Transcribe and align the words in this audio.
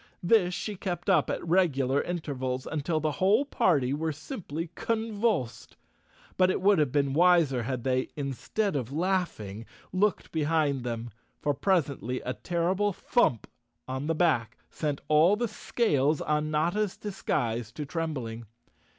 This 0.23 0.51
she 0.55 0.75
kept 0.77 1.11
up 1.11 1.29
at 1.29 1.47
regular 1.47 2.01
intervals 2.01 2.65
until 2.65 2.99
the 2.99 3.11
whole 3.11 3.45
party 3.45 3.93
were 3.93 4.11
simply 4.11 4.71
convulsed. 4.73 5.77
But 6.37 6.49
it 6.49 6.59
would 6.59 6.79
have 6.79 6.91
been 6.91 7.13
wiser 7.13 7.61
had 7.61 7.83
they, 7.83 8.07
instead 8.15 8.75
of 8.75 8.91
laughing, 8.91 9.63
looked 9.93 10.31
behind 10.31 10.83
them, 10.83 11.11
for 11.39 11.53
presently 11.53 12.19
a 12.21 12.33
terrible 12.33 12.91
thump 12.93 13.45
on 13.87 14.07
the 14.07 14.15
back 14.15 14.57
sent 14.71 15.01
all 15.07 15.35
the 15.35 15.47
scales 15.47 16.19
on 16.19 16.49
Notta's 16.49 16.97
disguise 16.97 17.71
to 17.73 17.85
trembling. 17.85 18.47